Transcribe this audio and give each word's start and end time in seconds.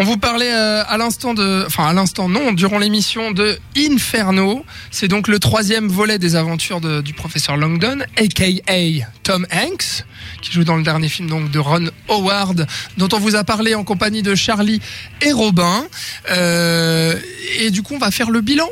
On 0.00 0.04
vous 0.04 0.16
parlait 0.16 0.52
euh, 0.52 0.84
à 0.86 0.96
l'instant 0.96 1.34
de, 1.34 1.64
enfin 1.66 1.88
à 1.88 1.92
l'instant 1.92 2.28
non, 2.28 2.52
durant 2.52 2.78
l'émission 2.78 3.32
de 3.32 3.58
Inferno. 3.76 4.64
C'est 4.92 5.08
donc 5.08 5.26
le 5.26 5.40
troisième 5.40 5.88
volet 5.88 6.18
des 6.20 6.36
aventures 6.36 6.80
de- 6.80 7.00
du 7.00 7.14
professeur 7.14 7.56
Langdon, 7.56 7.98
aka 8.16 8.46
Tom 9.24 9.44
Hanks, 9.52 10.04
qui 10.40 10.52
joue 10.52 10.62
dans 10.62 10.76
le 10.76 10.84
dernier 10.84 11.08
film 11.08 11.28
donc 11.28 11.50
de 11.50 11.58
Ron 11.58 11.86
Howard, 12.08 12.66
dont 12.96 13.08
on 13.12 13.18
vous 13.18 13.34
a 13.34 13.42
parlé 13.42 13.74
en 13.74 13.82
compagnie 13.82 14.22
de 14.22 14.36
Charlie 14.36 14.80
et 15.20 15.32
Robin. 15.32 15.84
Euh, 16.30 17.18
et 17.58 17.70
du 17.72 17.82
coup, 17.82 17.94
on 17.94 17.98
va 17.98 18.12
faire 18.12 18.30
le 18.30 18.40
bilan. 18.40 18.68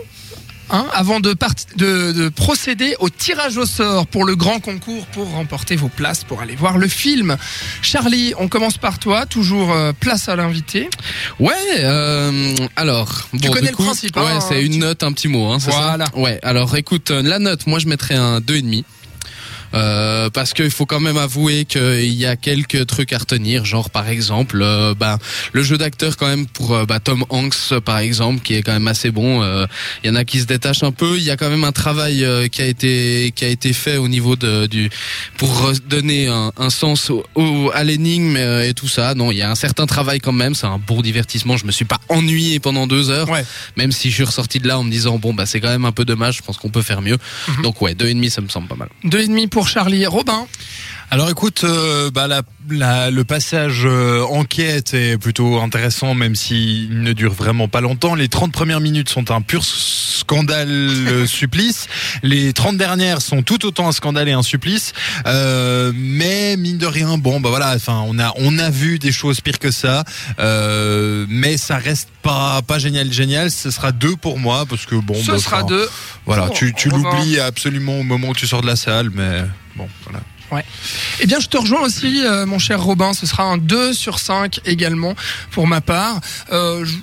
Hein, 0.70 0.86
avant 0.92 1.20
de, 1.20 1.32
part- 1.34 1.52
de, 1.76 2.12
de 2.12 2.28
procéder 2.28 2.94
au 3.00 3.08
tirage 3.08 3.56
au 3.56 3.66
sort 3.66 4.06
pour 4.06 4.24
le 4.24 4.36
grand 4.36 4.60
concours 4.60 5.06
pour 5.06 5.30
remporter 5.30 5.76
vos 5.76 5.88
places 5.88 6.24
pour 6.24 6.40
aller 6.40 6.56
voir 6.56 6.78
le 6.78 6.88
film. 6.88 7.36
Charlie, 7.82 8.34
on 8.38 8.48
commence 8.48 8.78
par 8.78 8.98
toi, 8.98 9.26
toujours 9.26 9.72
euh, 9.72 9.92
place 9.98 10.28
à 10.28 10.36
l'invité. 10.36 10.88
Ouais, 11.40 11.52
euh, 11.80 12.54
alors. 12.76 13.28
Tu 13.32 13.38
bon, 13.48 13.50
connais 13.52 13.70
le 13.70 13.76
coup, 13.76 13.84
principe, 13.84 14.16
Ouais, 14.16 14.22
hein, 14.26 14.40
c'est 14.40 14.62
une 14.64 14.72
tu- 14.72 14.78
note, 14.78 15.02
un 15.02 15.12
petit 15.12 15.28
mot, 15.28 15.50
hein, 15.50 15.58
c'est 15.58 15.70
ça 15.70 15.78
Voilà. 15.80 16.04
Ouais, 16.14 16.38
alors 16.42 16.76
écoute, 16.76 17.10
euh, 17.10 17.22
la 17.22 17.38
note, 17.38 17.66
moi 17.66 17.78
je 17.78 17.86
mettrais 17.86 18.14
un 18.14 18.40
2,5. 18.40 18.84
Euh, 19.76 20.30
parce 20.30 20.54
qu'il 20.54 20.70
faut 20.70 20.86
quand 20.86 21.00
même 21.00 21.18
avouer 21.18 21.64
qu'il 21.66 22.12
y 22.14 22.24
a 22.26 22.34
quelques 22.36 22.86
trucs 22.86 23.12
à 23.12 23.18
retenir, 23.18 23.64
genre 23.64 23.90
par 23.90 24.08
exemple, 24.08 24.60
euh, 24.62 24.94
ben, 24.94 25.18
le 25.52 25.62
jeu 25.62 25.76
d'acteur 25.76 26.16
quand 26.16 26.26
même 26.28 26.46
pour 26.46 26.86
bah, 26.86 26.98
Tom 26.98 27.24
Hanks 27.28 27.78
par 27.84 27.98
exemple, 27.98 28.40
qui 28.42 28.54
est 28.54 28.62
quand 28.62 28.72
même 28.72 28.88
assez 28.88 29.10
bon. 29.10 29.42
Euh, 29.42 29.66
Il 30.02 30.08
y 30.08 30.10
en 30.10 30.14
a 30.16 30.24
qui 30.24 30.40
se 30.40 30.46
détachent 30.46 30.82
un 30.82 30.92
peu. 30.92 31.16
Il 31.18 31.22
y 31.24 31.30
a 31.30 31.36
quand 31.36 31.50
même 31.50 31.64
un 31.64 31.72
travail 31.72 32.24
euh, 32.24 32.48
qui 32.48 32.62
a 32.62 32.66
été 32.66 33.32
qui 33.36 33.44
a 33.44 33.48
été 33.48 33.72
fait 33.72 33.96
au 33.98 34.08
niveau 34.08 34.34
de 34.36 34.66
du 34.66 34.88
pour 35.36 35.72
donner 35.88 36.28
un, 36.28 36.52
un 36.56 36.70
sens 36.70 37.10
au, 37.10 37.24
au- 37.34 37.70
à 37.74 37.84
l'énigme 37.84 38.36
et 38.36 38.72
tout 38.74 38.88
ça. 38.88 39.14
Non, 39.14 39.30
il 39.30 39.36
y 39.38 39.42
a 39.42 39.50
un 39.50 39.54
certain 39.54 39.86
travail 39.86 40.20
quand 40.20 40.32
même. 40.32 40.54
C'est 40.54 40.66
un 40.66 40.78
bon 40.78 41.02
divertissement. 41.02 41.56
Je 41.56 41.66
me 41.66 41.72
suis 41.72 41.84
pas 41.84 42.00
ennuyé 42.08 42.60
pendant 42.60 42.86
deux 42.86 43.10
heures, 43.10 43.28
Ouais. 43.28 43.44
même 43.76 43.92
si 43.92 44.08
je 44.10 44.14
suis 44.14 44.24
ressorti 44.24 44.58
de 44.58 44.68
là 44.68 44.78
en 44.78 44.84
me 44.84 44.90
disant 44.90 45.18
bon 45.18 45.34
bah 45.34 45.44
c'est 45.46 45.60
quand 45.60 45.68
même 45.68 45.84
un 45.84 45.92
peu 45.92 46.04
dommage. 46.04 46.36
Je 46.38 46.42
pense 46.42 46.56
qu'on 46.56 46.70
peut 46.70 46.82
faire 46.82 47.02
mieux. 47.02 47.18
Mhm. 47.48 47.62
Donc 47.62 47.82
ouais, 47.82 47.94
deux 47.94 48.06
et 48.08 48.14
demi, 48.14 48.30
ça 48.30 48.40
me 48.40 48.48
semble 48.48 48.68
pas 48.68 48.76
mal. 48.76 48.88
Deux 49.04 49.20
et 49.20 49.26
demi 49.28 49.46
pour 49.48 49.65
Charlie. 49.66 50.06
Robin, 50.06 50.46
Alors 51.10 51.30
écoute, 51.30 51.62
euh, 51.62 52.10
bah, 52.10 52.26
la, 52.26 52.42
la- 52.68 53.10
le 53.12 53.22
passage 53.24 53.82
euh, 53.84 54.22
enquête 54.24 54.92
est 54.92 55.16
plutôt 55.16 55.60
intéressant, 55.60 56.14
même 56.14 56.34
s'il 56.34 57.00
ne 57.00 57.12
dure 57.12 57.32
vraiment 57.32 57.68
pas 57.68 57.80
longtemps. 57.80 58.16
Les 58.16 58.28
30 58.28 58.50
premières 58.52 58.80
minutes 58.80 59.08
sont 59.08 59.30
un 59.30 59.40
pur 59.40 59.62
scandale 59.64 60.68
euh, 60.68 61.26
supplice. 61.28 61.86
Les 62.24 62.52
30 62.52 62.76
dernières 62.76 63.22
sont 63.22 63.42
tout 63.42 63.64
autant 63.66 63.86
un 63.88 63.92
scandale 63.92 64.28
et 64.28 64.32
un 64.32 64.42
supplice. 64.42 64.94
Euh, 65.26 65.92
mais 65.94 66.56
mine 66.56 66.76
de 66.78 66.86
rien, 66.86 67.18
bon 67.18 67.38
bah 67.38 67.50
voilà, 67.50 67.72
enfin 67.76 68.02
on 68.08 68.18
a 68.18 68.32
on 68.38 68.58
a 68.58 68.68
vu 68.70 68.98
des 68.98 69.12
choses 69.12 69.40
pires 69.40 69.60
que 69.60 69.70
ça, 69.70 70.02
euh, 70.40 71.24
mais 71.28 71.56
ça 71.56 71.76
reste 71.78 72.08
pas 72.22 72.60
pas 72.62 72.80
génial 72.80 73.12
génial. 73.12 73.52
Ce 73.52 73.70
sera 73.70 73.92
deux 73.92 74.16
pour 74.16 74.40
moi 74.40 74.66
parce 74.68 74.86
que 74.86 74.96
bon, 74.96 75.14
ce 75.14 75.30
bah, 75.30 75.38
sera 75.38 75.56
enfin, 75.58 75.66
deux. 75.66 75.88
Voilà, 76.26 76.46
Bon, 76.48 76.52
tu, 76.52 76.74
tu 76.74 76.88
l'oublies 76.88 77.38
absolument 77.38 78.00
au 78.00 78.02
moment 78.02 78.30
où 78.30 78.34
tu 78.34 78.48
sors 78.48 78.60
de 78.60 78.66
la 78.66 78.74
salle, 78.76 79.10
mais 79.14 79.42
bon 79.76 79.88
voilà. 80.04 80.20
Eh 81.20 81.26
bien, 81.26 81.40
je 81.40 81.48
te 81.48 81.56
rejoins 81.56 81.82
aussi, 81.82 82.22
euh, 82.24 82.46
mon 82.46 82.58
cher 82.58 82.82
Robin. 82.82 83.12
Ce 83.12 83.26
sera 83.26 83.44
un 83.44 83.58
2 83.58 83.92
sur 83.92 84.18
5 84.18 84.60
également 84.64 85.14
pour 85.50 85.66
ma 85.66 85.80
part. 85.80 86.20
Euh, 86.52 86.84
je... 86.84 86.94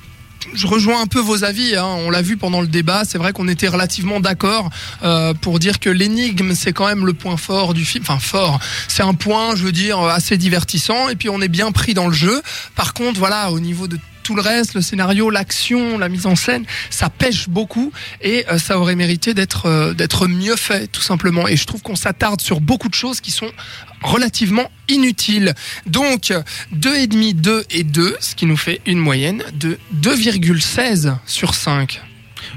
je 0.54 0.68
rejoins 0.68 1.02
un 1.02 1.08
peu 1.08 1.20
vos 1.20 1.44
avis, 1.44 1.76
hein. 1.76 1.86
on 1.86 2.10
l'a 2.10 2.22
vu 2.22 2.38
pendant 2.38 2.62
le 2.62 2.68
débat, 2.68 3.04
c'est 3.06 3.18
vrai 3.18 3.34
qu'on 3.34 3.48
était 3.48 3.68
relativement 3.68 4.20
d'accord 4.20 4.70
euh, 5.04 5.34
pour 5.34 5.60
dire 5.60 5.80
que 5.80 5.90
l'énigme 5.90 6.54
c'est 6.54 6.74
quand 6.74 6.86
même 6.86 7.06
le 7.06 7.14
point 7.14 7.38
fort 7.38 7.74
du 7.74 7.86
film, 7.86 8.04
enfin 8.08 8.20
fort, 8.20 8.60
c'est 8.88 9.04
un 9.04 9.14
point 9.14 9.56
je 9.56 9.64
veux 9.64 9.72
dire 9.72 10.00
assez 10.00 10.38
divertissant 10.38 11.10
et 11.10 11.16
puis 11.16 11.30
on 11.30 11.42
est 11.42 11.48
bien 11.48 11.72
pris 11.72 11.94
dans 11.94 12.08
le 12.08 12.14
jeu. 12.14 12.42
Par 12.76 12.94
contre 12.94 13.20
voilà 13.20 13.52
au 13.52 13.60
niveau 13.60 13.88
de 13.88 13.98
tout 14.24 14.36
le 14.36 14.42
reste, 14.42 14.74
le 14.74 14.82
scénario, 14.82 15.30
l'action, 15.30 15.98
la 15.98 16.10
mise 16.10 16.26
en 16.26 16.36
scène, 16.36 16.66
ça 16.90 17.10
pêche 17.10 17.50
beaucoup 17.50 17.92
et 18.22 18.46
euh, 18.50 18.58
ça 18.58 18.80
aurait 18.80 18.96
mérité 18.96 19.34
d'être 19.34 19.68
euh, 19.68 19.94
d'être 19.94 20.28
mieux 20.28 20.56
fait 20.56 20.88
tout 20.88 21.02
simplement. 21.02 21.48
Et 21.48 21.56
je 21.56 21.66
trouve 21.66 21.82
qu'on 21.82 21.96
s'attarde 21.96 22.42
sur 22.42 22.62
beaucoup 22.62 22.90
de 22.90 22.94
choses 22.94 23.22
qui 23.22 23.32
sont 23.32 23.52
relativement 24.02 24.70
inutiles. 24.88 25.54
Donc 25.86 26.34
2,5, 26.74 27.34
2 27.36 27.66
et 27.70 27.84
2, 27.84 28.18
ce 28.20 28.36
qui 28.36 28.46
nous 28.46 28.58
fait 28.58 28.82
une 28.86 29.00
moyenne 29.00 29.44
de 29.54 29.78
2,16 30.02 31.16
sur 31.26 31.54
5. 31.54 32.02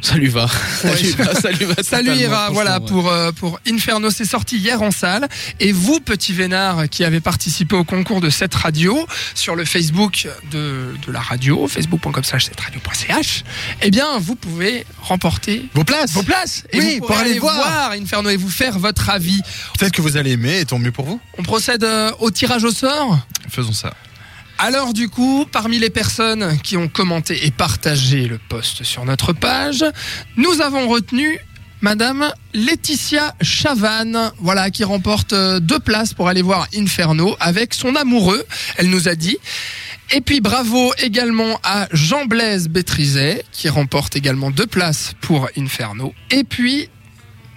Ça 0.01 0.15
lui 0.17 0.29
va. 0.29 0.47
Ça 0.83 0.95
lui 0.95 1.11
va. 1.13 1.35
Ça 1.35 1.51
lui 1.51 1.65
va. 1.65 1.75
Ça 1.83 2.03
lui 2.03 2.17
ira, 2.17 2.51
voilà, 2.51 2.79
ouais. 2.79 2.87
pour, 2.87 3.09
euh, 3.11 3.33
pour 3.33 3.59
Inferno, 3.69 4.11
c'est 4.11 4.25
sorti 4.25 4.57
hier 4.59 4.83
en 4.83 4.91
salle. 4.91 5.29
Et 5.61 5.73
vous, 5.73 6.01
petit 6.01 6.33
vénard, 6.33 6.89
qui 6.89 7.05
avez 7.05 7.21
participé 7.21 7.77
au 7.77 7.85
concours 7.85 8.21
de 8.21 8.31
cette 8.31 8.55
radio, 8.55 9.07
sur 9.35 9.57
le 9.57 9.65
Facebook 9.65 10.29
de, 10.51 10.95
de 11.07 11.13
la 11.13 11.21
radio, 11.21 11.67
facebook.com 11.67 12.25
slash 12.25 12.47
cette 12.47 12.61
radio.ch, 12.61 13.45
eh 13.83 13.91
bien, 13.91 14.19
vous 14.19 14.35
pouvez 14.37 14.87
remporter 15.03 15.65
Vos 15.75 15.85
places 15.85 16.13
vos 16.13 16.23
places. 16.23 16.65
Et 16.73 16.79
Oui, 16.79 16.99
vous 17.01 17.07
pour 17.07 17.17
aller 17.17 17.31
aller 17.31 17.39
voir. 17.39 17.55
voir 17.57 17.91
Inferno 17.93 18.31
et 18.31 18.37
vous 18.37 18.51
faire 18.51 18.79
votre 18.79 19.11
avis. 19.11 19.41
Peut-être 19.79 19.93
que 19.93 20.03
vous 20.03 20.17
allez 20.17 20.33
aimer, 20.33 20.61
et 20.61 20.65
tant 20.65 20.79
mieux 20.79 20.93
pour 20.93 21.05
vous. 21.07 21.21
On 21.39 21.43
procède 21.43 21.85
euh, 21.85 22.11
au 22.21 22.31
tirage 22.31 22.65
au 22.65 22.71
sort? 22.71 23.19
Faisons 23.49 23.73
ça. 23.73 23.93
Alors 24.59 24.95
du 24.95 25.11
coup, 25.11 25.47
parmi 25.51 25.79
les 25.79 25.91
personnes 25.91 26.59
qui 26.63 26.79
ont 26.79 26.89
commenté 26.89 27.47
et 27.47 27.51
partagé 27.51 28.27
le 28.27 28.39
post 28.39 28.85
sur 28.85 29.05
notre 29.05 29.35
page, 29.35 29.85
nous 30.37 30.63
avons 30.63 30.89
retenu 30.89 31.39
Madame 31.83 32.33
Laetitia 32.55 33.35
Chavannes, 33.43 34.33
voilà, 34.39 34.71
qui 34.71 34.83
remporte 34.83 35.35
euh, 35.35 35.61
deux 35.61 35.79
places 35.79 36.15
pour 36.15 36.29
aller 36.29 36.41
voir 36.41 36.69
Inferno 36.75 37.37
avec 37.39 37.75
son 37.75 37.95
amoureux, 37.97 38.47
elle 38.79 38.89
nous 38.89 39.09
a 39.09 39.15
dit. 39.15 39.37
Et 40.11 40.23
puis 40.23 40.41
bravo 40.41 40.95
également 40.99 41.61
à 41.63 41.87
Jean-Blaise 41.93 42.69
Bétrizet, 42.69 43.45
qui 43.53 43.69
remporte 43.69 44.17
également 44.17 44.51
deux 44.51 44.67
places 44.67 45.13
pour 45.21 45.51
Inferno. 45.59 46.15
Et 46.31 46.45
puis 46.45 46.89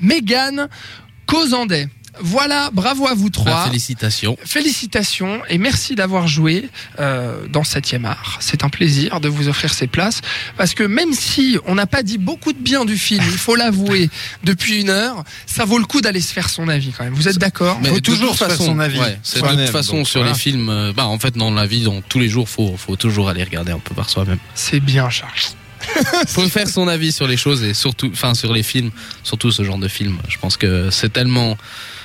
Mégane 0.02 0.68
Causandet. 1.26 1.88
Voilà, 2.22 2.70
bravo 2.74 3.08
à 3.08 3.14
vous 3.14 3.26
Bah, 3.30 3.32
trois. 3.34 3.66
félicitations. 3.66 4.38
Félicitations 4.46 5.42
et 5.50 5.58
merci 5.58 5.96
d'avoir 5.96 6.28
joué 6.28 6.70
euh, 7.00 7.48
dans 7.48 7.62
7e 7.64 8.06
art. 8.06 8.38
C'est 8.42 8.64
un 8.64 8.70
plaisir 8.70 9.20
de 9.20 9.30
vous 9.30 9.48
offrir 9.48 9.74
ces 9.74 9.88
places 9.88 10.22
parce 10.58 10.74
que 10.74 10.84
même 10.84 11.14
si 11.14 11.58
on 11.66 11.76
n'a 11.76 11.88
pas 11.88 12.04
dit 12.04 12.18
beaucoup 12.18 12.54
de 12.54 12.58
bien 12.60 12.86
du 12.86 12.98
film, 12.98 13.24
il 13.26 13.38
faut 13.38 13.56
l'avouer, 13.56 14.10
depuis 14.44 14.82
une 14.82 14.90
heure, 14.90 15.24
ça 15.46 15.66
vaut 15.66 15.78
le 15.80 15.86
coup 15.86 16.02
d'aller 16.02 16.22
se 16.22 16.34
faire 16.34 16.50
son 16.50 16.68
avis 16.68 16.92
quand 16.92 17.04
même. 17.04 17.14
Vous 17.14 17.28
êtes 17.28 17.38
d'accord 17.38 17.80
Mais 17.82 17.90
Faut 17.90 18.00
toujours 18.00 18.34
se 18.34 18.40
faire 18.40 18.50
façon, 18.50 18.66
son 18.66 18.80
avis 18.80 19.00
ouais, 19.00 19.20
c'est 19.24 19.38
sur 19.40 19.48
de 19.56 19.56
toute 19.64 19.70
façon 19.72 19.98
donc 19.98 20.08
sur 20.08 20.20
voilà. 20.22 20.34
les 20.34 20.40
films. 20.40 20.70
euh, 20.70 20.94
Bah 20.94 21.08
en 21.08 21.20
fait 21.20 21.36
dans 21.38 21.52
la 21.52 21.66
vie, 21.66 21.84
dans 21.84 22.02
tous 22.02 22.20
les 22.20 22.30
jours, 22.30 22.48
faut 22.50 22.76
faut 22.78 22.96
toujours 22.96 23.30
aller 23.30 23.44
regarder 23.44 23.72
un 23.72 23.80
peu 23.80 23.96
par 23.96 24.10
soi-même. 24.10 24.40
C'est 24.56 24.80
bien, 24.80 25.10
Charles. 25.10 25.32
Faut 26.28 26.48
faire 26.50 26.68
son 26.68 26.88
avis 26.90 27.12
sur 27.14 27.26
les 27.26 27.38
choses 27.38 27.64
et 27.64 27.74
surtout, 27.74 28.10
enfin 28.12 28.34
sur 28.36 28.52
les 28.54 28.64
films, 28.64 28.92
surtout 29.24 29.50
ce 29.52 29.64
genre 29.64 29.78
de 29.78 29.88
film. 29.88 30.18
Je 30.28 30.38
pense 30.38 30.58
que 30.58 30.90
c'est 30.92 31.12
tellement 31.12 31.58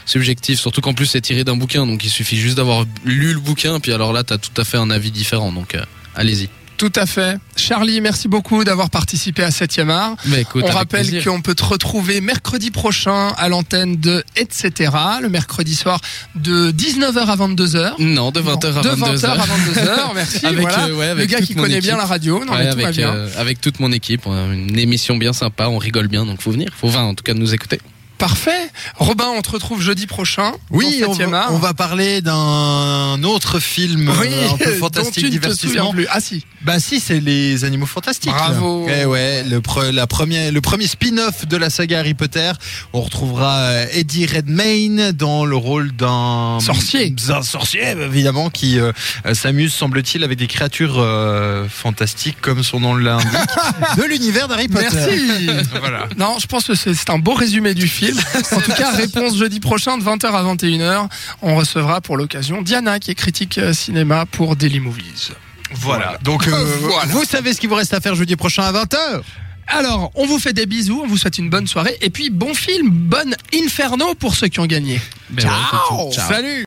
subjectif, 0.07 0.59
surtout 0.61 0.81
qu'en 0.81 0.95
plus 0.95 1.07
c'est 1.07 1.21
tiré 1.21 1.45
d'un 1.45 1.57
bouquin, 1.57 1.87
donc 1.87 2.05
il 2.05 2.11
suffit 2.11 2.37
juste 2.37 2.57
d'avoir 2.57 2.85
lu 3.05 3.33
le 3.35 3.41
bouquin, 3.41 3.81
puis 3.81 3.93
alors 3.93 4.13
là 4.13 4.23
t'as 4.25 4.39
tout 4.39 4.59
à 4.61 4.65
fait 4.65 4.77
un 4.79 4.91
avis 4.91 5.11
différent. 5.11 5.53
Donc 5.53 5.75
euh, 5.75 5.83
allez-y. 6.15 6.49
Tout 6.77 6.91
à 6.97 7.07
fait. 7.07 7.39
Charlie, 7.55 8.01
merci 8.01 8.27
beaucoup 8.27 8.65
d'avoir 8.65 8.91
participé 8.91 9.45
à 9.45 9.51
7e 9.51 9.91
art. 9.91 10.17
Mais 10.27 10.41
écoute, 10.41 10.65
On 10.67 10.73
rappelle 10.73 11.23
qu'on 11.23 11.41
peut 11.41 11.55
te 11.55 11.63
retrouver 11.63 12.21
mercredi 12.21 12.73
prochain 12.73 13.29
à 13.39 13.49
l'antenne 13.49 13.95
de 14.01 14.25
Etc. 14.35 14.91
Le 15.23 15.29
mercredi 15.29 15.77
soir 15.77 16.01
de 16.35 16.73
19h 16.73 17.17
à 17.17 17.37
22h. 17.37 17.93
non 18.03 18.33
de 18.33 18.41
20h 18.41 18.77
à 18.77 18.83
de 18.83 18.89
22h. 18.89 19.19
20h 19.21 19.27
à 19.27 19.37
22h, 19.47 20.01
merci. 20.17 20.45
Avec, 20.45 20.61
voilà. 20.63 20.87
euh, 20.87 20.97
ouais, 20.97 21.05
le 21.07 21.11
avec 21.13 21.31
gars 21.31 21.39
toute 21.39 21.47
qui 21.47 21.55
connaît 21.55 21.81
bien 21.81 21.91
équipe. 21.93 21.97
la 21.99 22.07
radio, 22.07 22.45
non, 22.45 22.53
Ouais, 22.53 22.65
mais 22.65 22.71
tout 22.73 22.77
va 22.79 22.85
avec, 22.87 22.97
bien. 22.97 23.15
euh, 23.15 23.29
avec 23.39 23.61
toute 23.61 23.79
mon 23.79 23.93
équipe, 23.93 24.27
on 24.27 24.33
a 24.33 24.53
une 24.53 24.77
émission 24.77 25.17
bien 25.17 25.33
sympa, 25.33 25.69
on 25.69 25.79
rigole 25.79 26.09
bien, 26.09 26.27
donc 26.27 26.43
faut 26.43 26.51
venir, 26.51 26.71
faut 26.77 26.89
enfin, 26.89 27.03
en 27.05 27.15
tout 27.15 27.23
cas 27.23 27.35
nous 27.35 27.55
écouter. 27.55 27.81
Parfait. 28.19 28.71
Robin, 28.97 29.27
on 29.37 29.43
te 29.43 29.51
retrouve 29.51 29.83
jeudi 29.83 30.07
prochain. 30.07 30.53
Oui, 30.71 31.03
on 31.07 31.15
7e 31.15 31.27
va, 31.31 31.43
art. 31.45 31.53
on 31.55 31.59
va 31.59 31.75
parler 31.75 32.21
d'un 32.23 33.23
autre 33.25 33.59
film 33.61 34.11
Oui, 34.21 34.29
euh, 34.31 34.51
un 34.51 34.57
peu 34.57 34.73
fantastique 34.75 35.29
divertissement. 35.31 35.93
plus. 35.93 36.07
Ah 36.11 36.21
si. 36.21 36.45
Bah 36.63 36.79
si, 36.81 37.01
c'est 37.01 37.21
les 37.21 37.65
animaux 37.65 37.85
fantastiques. 37.87 38.31
Bravo. 38.33 38.87
Eh 38.89 39.05
ouais, 39.05 39.43
le, 39.45 39.61
pre- 39.61 39.91
la 39.91 40.07
première, 40.07 40.51
le 40.51 40.61
premier 40.61 40.87
spin-off 40.87 41.47
de 41.47 41.57
la 41.57 41.69
saga 41.71 41.99
Harry 42.01 42.15
Potter. 42.15 42.53
On 42.93 43.03
retrouvera 43.03 43.59
euh, 43.59 43.87
Eddie 43.93 44.27
Redmayne 44.27 45.13
dans 45.13 45.45
le 45.45 45.57
rôle 45.57 45.93
d'un 45.93 46.59
Sorcier. 46.61 47.11
d'un 47.11 47.43
sorcier 47.43 47.83
évidemment 48.01 48.49
qui 48.49 48.79
euh, 48.79 48.93
s'amuse, 49.35 49.75
semble-t-il, 49.75 50.25
avec 50.25 50.39
des 50.39 50.47
créatures 50.47 50.97
euh, 50.99 51.67
fantastiques 51.69 52.41
comme 52.41 52.63
son 52.63 52.81
nom 52.81 52.95
l'indique 52.95 53.29
de 53.99 54.03
l'univers 54.05 54.49
d'Harry 54.49 54.69
Potter. 54.69 54.87
Merci. 54.93 55.51
Voilà. 55.81 56.07
Non, 56.17 56.37
je 56.41 56.47
pense 56.47 56.65
que 56.67 56.75
c'est 56.75 57.11
un 57.11 57.19
beau 57.19 57.35
résumé 57.35 57.75
du 57.75 57.89
film. 57.89 58.04
En 58.53 58.61
tout 58.61 58.73
cas, 58.73 58.91
réponse 58.93 59.37
jeudi 59.37 59.61
prochain 59.61 59.99
de 59.99 60.05
20h 60.05 60.27
à 60.27 60.43
21h. 60.55 61.09
On 61.43 61.57
recevra 61.57 62.01
pour 62.01 62.17
l'occasion 62.17 62.63
Diana, 62.63 62.99
qui 62.99 63.11
est 63.11 63.15
critique 63.15 63.59
euh, 63.59 63.73
cinéma 63.73 64.27
pour 64.27 64.57
Daily 64.57 64.81
Movies. 64.81 65.31
Voilà. 65.73 66.19
Donc 66.23 66.47
euh, 66.47 66.65
Voilà. 66.81 67.07
vous 67.07 67.25
savez 67.25 67.53
ce 67.53 67.61
qu'il 67.61 67.69
vous 67.69 67.75
reste 67.77 67.95
à 67.95 68.01
faire 68.01 68.15
jeudi 68.15 68.37
prochain 68.37 68.63
à 68.65 68.73
20h. 68.73 69.23
Alors, 69.67 70.11
on 70.15 70.27
vous 70.27 70.39
fait 70.39 70.53
des 70.53 70.67
bisous, 70.67 71.01
on 71.03 71.07
vous 71.07 71.17
souhaite 71.17 71.39
une 71.39 71.49
bonne 71.49 71.67
soirée 71.67 71.97
et 72.03 72.11
puis 72.11 72.29
bon 72.29 72.53
film, 72.53 72.91
bonne 72.91 73.35
Inferno 73.55 74.15
pour 74.15 74.35
ceux 74.35 74.49
qui 74.49 74.61
ont 74.61 74.67
gagné. 74.67 75.01
Ben 75.31 75.45
ouais, 75.47 75.51
tout. 75.89 76.13
Salut 76.13 76.63